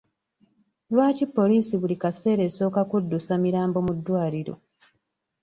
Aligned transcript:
Lwaki 0.91 1.25
poliisi 1.35 1.73
buli 1.81 1.95
kaseera 2.03 2.41
esooka 2.49 2.81
kuddusa 2.91 3.33
mirambo 3.45 3.77
mu 3.85 3.93
ddwaliro? 3.97 4.53